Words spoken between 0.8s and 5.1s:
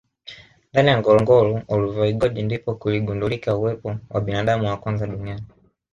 ya ngorongoro Olduvai george ndipo kuligundulika uwepo wa binadamu wa kwanza